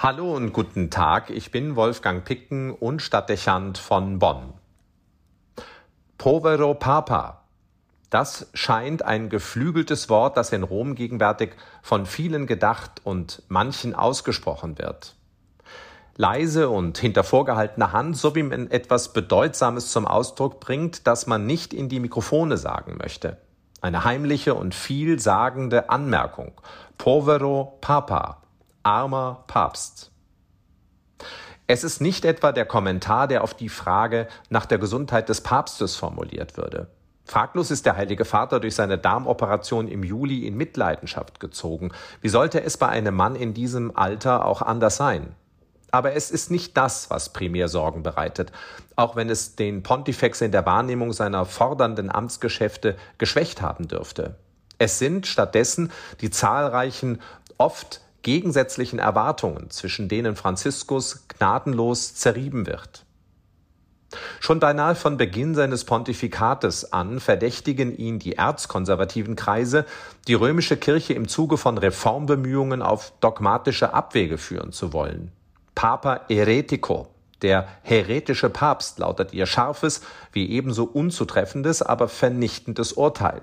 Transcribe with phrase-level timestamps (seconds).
[0.00, 4.52] Hallo und guten Tag, ich bin Wolfgang Picken und Stadtdechant von Bonn.
[6.18, 7.42] Povero Papa.
[8.08, 14.78] Das scheint ein geflügeltes Wort, das in Rom gegenwärtig von vielen gedacht und manchen ausgesprochen
[14.78, 15.16] wird.
[16.14, 21.44] Leise und hinter vorgehaltener Hand, so wie man etwas Bedeutsames zum Ausdruck bringt, das man
[21.44, 23.38] nicht in die Mikrofone sagen möchte.
[23.80, 26.52] Eine heimliche und vielsagende Anmerkung.
[26.98, 28.42] Povero Papa
[28.82, 30.10] armer Papst.
[31.66, 35.96] Es ist nicht etwa der Kommentar, der auf die Frage nach der Gesundheit des Papstes
[35.96, 36.88] formuliert würde.
[37.26, 41.92] Fraglos ist der Heilige Vater durch seine Darmoperation im Juli in Mitleidenschaft gezogen.
[42.22, 45.34] Wie sollte es bei einem Mann in diesem Alter auch anders sein?
[45.90, 48.50] Aber es ist nicht das, was primär Sorgen bereitet,
[48.96, 54.36] auch wenn es den Pontifex in der Wahrnehmung seiner fordernden Amtsgeschäfte geschwächt haben dürfte.
[54.78, 57.20] Es sind stattdessen die zahlreichen,
[57.58, 63.06] oft gegensätzlichen Erwartungen, zwischen denen Franziskus gnadenlos zerrieben wird.
[64.38, 69.86] Schon beinahe von Beginn seines Pontifikates an verdächtigen ihn die erzkonservativen Kreise,
[70.26, 75.32] die römische Kirche im Zuge von Reformbemühungen auf dogmatische Abwege führen zu wollen.
[75.74, 77.08] Papa Heretico,
[77.40, 83.40] der heretische Papst, lautet ihr scharfes wie ebenso unzutreffendes, aber vernichtendes Urteil.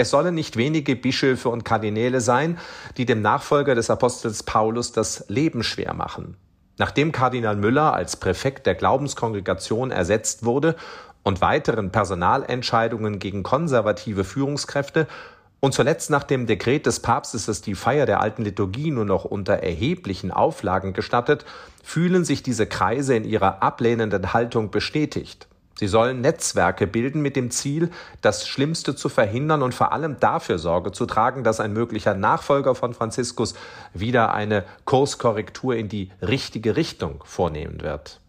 [0.00, 2.56] Es sollen nicht wenige Bischöfe und Kardinäle sein,
[2.96, 6.38] die dem Nachfolger des Apostels Paulus das Leben schwer machen.
[6.78, 10.74] Nachdem Kardinal Müller als Präfekt der Glaubenskongregation ersetzt wurde
[11.22, 15.06] und weiteren Personalentscheidungen gegen konservative Führungskräfte
[15.60, 19.26] und zuletzt nach dem Dekret des Papstes, das die Feier der alten Liturgie nur noch
[19.26, 21.44] unter erheblichen Auflagen gestattet,
[21.84, 25.46] fühlen sich diese Kreise in ihrer ablehnenden Haltung bestätigt.
[25.78, 27.90] Sie sollen Netzwerke bilden mit dem Ziel,
[28.20, 32.74] das Schlimmste zu verhindern und vor allem dafür Sorge zu tragen, dass ein möglicher Nachfolger
[32.74, 33.54] von Franziskus
[33.94, 38.20] wieder eine Kurskorrektur in die richtige Richtung vornehmen wird.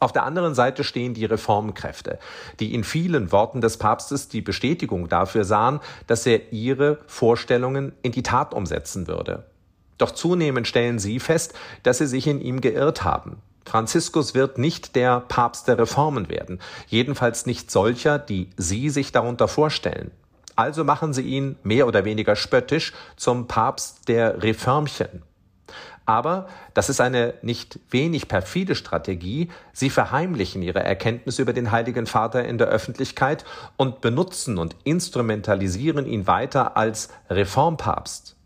[0.00, 2.18] Auf der anderen Seite stehen die Reformkräfte,
[2.60, 8.12] die in vielen Worten des Papstes die Bestätigung dafür sahen, dass er ihre Vorstellungen in
[8.12, 9.46] die Tat umsetzen würde.
[9.98, 13.42] Doch zunehmend stellen sie fest, dass sie sich in ihm geirrt haben.
[13.68, 19.46] Franziskus wird nicht der Papst der Reformen werden, jedenfalls nicht solcher, die Sie sich darunter
[19.46, 20.10] vorstellen.
[20.56, 25.22] Also machen Sie ihn mehr oder weniger spöttisch zum Papst der Reformchen.
[26.08, 32.06] Aber, das ist eine nicht wenig perfide Strategie, sie verheimlichen ihre Erkenntnis über den Heiligen
[32.06, 33.44] Vater in der Öffentlichkeit
[33.76, 38.37] und benutzen und instrumentalisieren ihn weiter als Reformpapst.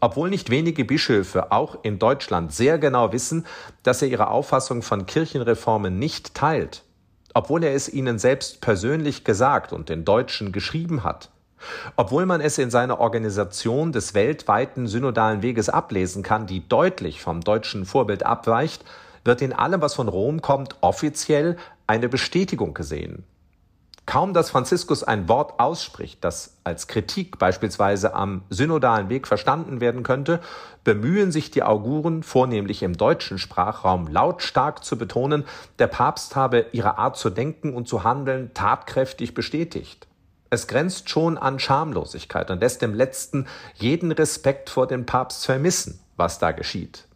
[0.00, 3.46] Obwohl nicht wenige Bischöfe auch in Deutschland sehr genau wissen,
[3.82, 6.82] dass er ihre Auffassung von Kirchenreformen nicht teilt,
[7.34, 11.30] obwohl er es ihnen selbst persönlich gesagt und den Deutschen geschrieben hat,
[11.96, 17.42] obwohl man es in seiner Organisation des weltweiten synodalen Weges ablesen kann, die deutlich vom
[17.42, 18.84] deutschen Vorbild abweicht,
[19.24, 23.24] wird in allem, was von Rom kommt, offiziell eine Bestätigung gesehen.
[24.10, 30.02] Kaum dass Franziskus ein Wort ausspricht, das als Kritik beispielsweise am synodalen Weg verstanden werden
[30.02, 30.40] könnte,
[30.82, 35.44] bemühen sich die Auguren, vornehmlich im deutschen Sprachraum, lautstark zu betonen,
[35.78, 40.08] der Papst habe ihre Art zu denken und zu handeln tatkräftig bestätigt.
[40.50, 46.00] Es grenzt schon an Schamlosigkeit und lässt dem Letzten jeden Respekt vor dem Papst vermissen,
[46.16, 47.06] was da geschieht.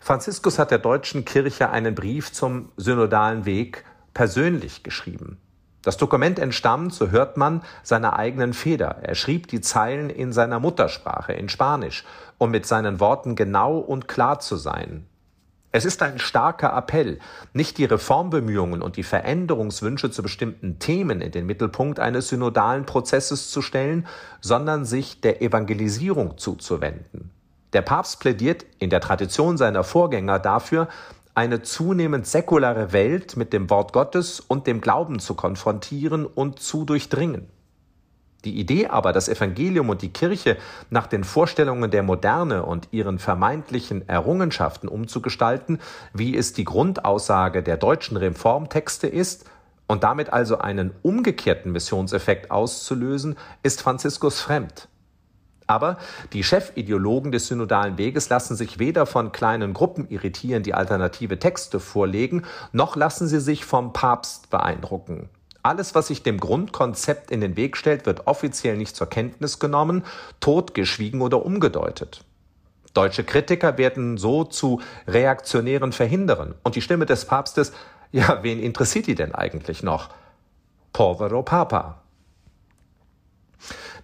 [0.00, 3.84] Franziskus hat der deutschen Kirche einen Brief zum synodalen Weg
[4.14, 5.36] persönlich geschrieben.
[5.82, 8.98] Das Dokument entstammt, so hört man, seiner eigenen Feder.
[9.02, 12.04] Er schrieb die Zeilen in seiner Muttersprache, in Spanisch,
[12.38, 15.06] um mit seinen Worten genau und klar zu sein.
[15.72, 17.20] Es ist ein starker Appell,
[17.52, 23.50] nicht die Reformbemühungen und die Veränderungswünsche zu bestimmten Themen in den Mittelpunkt eines synodalen Prozesses
[23.50, 24.06] zu stellen,
[24.40, 27.30] sondern sich der Evangelisierung zuzuwenden.
[27.72, 30.88] Der Papst plädiert in der Tradition seiner Vorgänger dafür,
[31.40, 36.84] eine zunehmend säkulare Welt mit dem Wort Gottes und dem Glauben zu konfrontieren und zu
[36.84, 37.48] durchdringen.
[38.44, 40.58] Die Idee aber, das Evangelium und die Kirche
[40.90, 45.78] nach den Vorstellungen der Moderne und ihren vermeintlichen Errungenschaften umzugestalten,
[46.12, 49.48] wie es die Grundaussage der deutschen Reformtexte ist,
[49.86, 54.88] und damit also einen umgekehrten Missionseffekt auszulösen, ist Franziskus fremd.
[55.70, 55.98] Aber
[56.32, 61.78] die Chefideologen des synodalen Weges lassen sich weder von kleinen Gruppen irritieren, die alternative Texte
[61.78, 65.28] vorlegen, noch lassen sie sich vom Papst beeindrucken.
[65.62, 70.02] Alles, was sich dem Grundkonzept in den Weg stellt, wird offiziell nicht zur Kenntnis genommen,
[70.40, 72.24] totgeschwiegen oder umgedeutet.
[72.92, 76.56] Deutsche Kritiker werden so zu reaktionären Verhinderern.
[76.64, 77.72] Und die Stimme des Papstes,
[78.10, 80.08] ja, wen interessiert die denn eigentlich noch?
[80.92, 82.00] Povero Papa.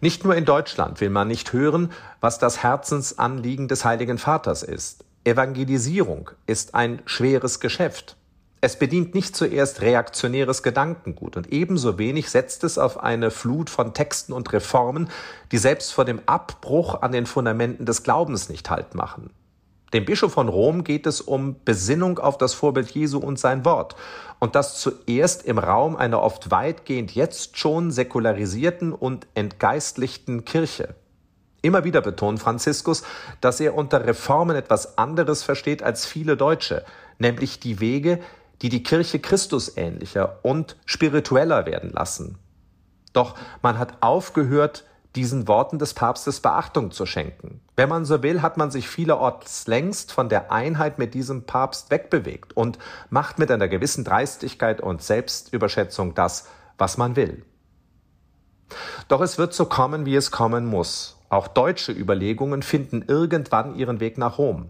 [0.00, 5.04] Nicht nur in Deutschland will man nicht hören, was das Herzensanliegen des Heiligen Vaters ist.
[5.24, 8.16] Evangelisierung ist ein schweres Geschäft.
[8.60, 13.92] Es bedient nicht zuerst reaktionäres Gedankengut und ebenso wenig setzt es auf eine Flut von
[13.92, 15.08] Texten und Reformen,
[15.52, 19.30] die selbst vor dem Abbruch an den Fundamenten des Glaubens nicht Halt machen.
[19.96, 23.96] Dem Bischof von Rom geht es um Besinnung auf das Vorbild Jesu und sein Wort.
[24.38, 30.96] Und das zuerst im Raum einer oft weitgehend jetzt schon säkularisierten und entgeistlichten Kirche.
[31.62, 33.04] Immer wieder betont Franziskus,
[33.40, 36.84] dass er unter Reformen etwas anderes versteht als viele Deutsche,
[37.18, 38.20] nämlich die Wege,
[38.60, 42.36] die die Kirche Christusähnlicher und spiritueller werden lassen.
[43.14, 44.84] Doch man hat aufgehört,
[45.16, 47.60] diesen Worten des Papstes Beachtung zu schenken.
[47.74, 51.90] Wenn man so will, hat man sich vielerorts längst von der Einheit mit diesem Papst
[51.90, 52.78] wegbewegt und
[53.10, 56.48] macht mit einer gewissen Dreistigkeit und Selbstüberschätzung das,
[56.78, 57.44] was man will.
[59.08, 61.18] Doch es wird so kommen, wie es kommen muss.
[61.28, 64.68] Auch deutsche Überlegungen finden irgendwann ihren Weg nach Rom.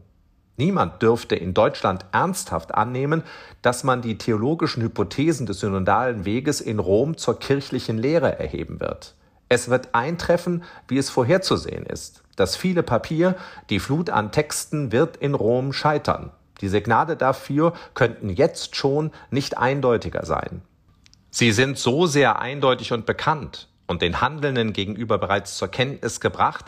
[0.59, 3.25] Niemand dürfte in Deutschland ernsthaft annehmen,
[3.61, 9.15] dass man die theologischen Hypothesen des synodalen Weges in Rom zur kirchlichen Lehre erheben wird.
[9.49, 12.23] Es wird eintreffen, wie es vorherzusehen ist.
[12.37, 13.37] Das viele Papier,
[13.71, 16.33] die Flut an Texten wird in Rom scheitern.
[16.61, 20.63] Die Signale dafür könnten jetzt schon nicht eindeutiger sein.
[21.31, 26.67] Sie sind so sehr eindeutig und bekannt und den Handelnden gegenüber bereits zur Kenntnis gebracht,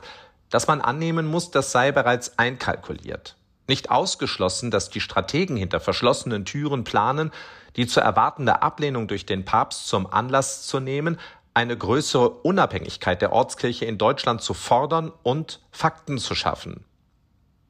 [0.50, 3.36] dass man annehmen muss, das sei bereits einkalkuliert.
[3.66, 7.30] Nicht ausgeschlossen, dass die Strategen hinter verschlossenen Türen planen,
[7.76, 11.19] die zu erwartende Ablehnung durch den Papst zum Anlass zu nehmen,
[11.58, 16.84] eine größere Unabhängigkeit der Ortskirche in Deutschland zu fordern und Fakten zu schaffen.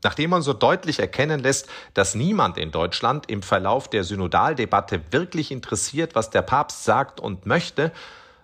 [0.04, 5.50] Nachdem man so deutlich erkennen lässt, dass niemand in Deutschland im Verlauf der Synodaldebatte wirklich
[5.50, 7.90] interessiert, was der Papst sagt und möchte,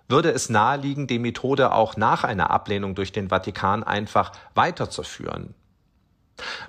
[0.08, 5.54] würde es naheliegen, die Methode auch nach einer Ablehnung durch den Vatikan einfach weiterzuführen.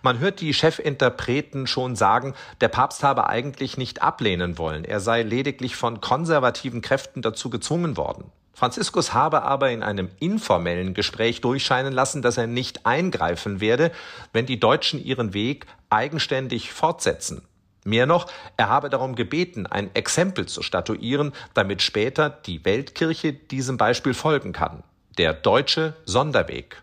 [0.02, 5.24] Man hört die Chefinterpreten schon sagen, der Papst habe eigentlich nicht ablehnen wollen, er sei
[5.24, 8.32] lediglich von konservativen Kräften dazu gezwungen worden.
[8.56, 13.92] Franziskus habe aber in einem informellen Gespräch durchscheinen lassen, dass er nicht eingreifen werde,
[14.32, 17.42] wenn die Deutschen ihren Weg eigenständig fortsetzen.
[17.84, 23.76] Mehr noch, er habe darum gebeten, ein Exempel zu statuieren, damit später die Weltkirche diesem
[23.76, 24.84] Beispiel folgen kann.
[25.18, 26.82] Der deutsche Sonderweg.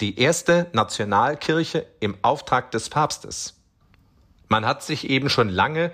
[0.00, 3.60] Die erste Nationalkirche im Auftrag des Papstes.
[4.48, 5.92] Man hat sich eben schon lange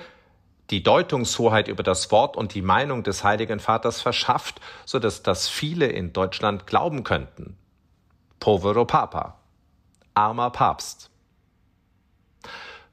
[0.71, 5.49] die Deutungshoheit über das Wort und die Meinung des Heiligen Vaters verschafft, so dass das
[5.49, 7.57] viele in Deutschland glauben könnten.
[8.39, 9.37] Povero Papa.
[10.15, 11.11] Armer Papst.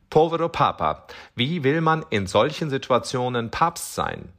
[0.10, 1.06] Povero Papa.
[1.36, 4.30] Wie will man in solchen Situationen Papst sein?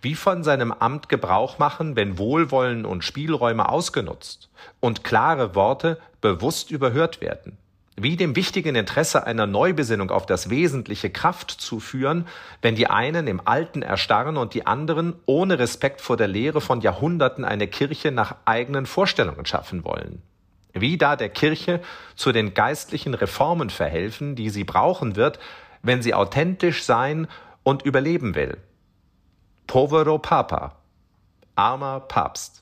[0.00, 4.50] Wie von seinem Amt Gebrauch machen, wenn Wohlwollen und Spielräume ausgenutzt
[4.80, 7.56] und klare Worte bewusst überhört werden?
[7.96, 12.26] Wie dem wichtigen Interesse einer Neubesinnung auf das Wesentliche Kraft zuführen,
[12.62, 16.80] wenn die einen im Alten erstarren und die anderen ohne Respekt vor der Lehre von
[16.80, 20.22] Jahrhunderten eine Kirche nach eigenen Vorstellungen schaffen wollen.
[20.72, 21.80] Wie da der Kirche
[22.16, 25.38] zu den geistlichen Reformen verhelfen, die sie brauchen wird,
[25.82, 27.28] wenn sie authentisch sein
[27.62, 28.56] und überleben will.
[29.66, 30.76] Povero Papa,
[31.56, 32.61] armer Papst.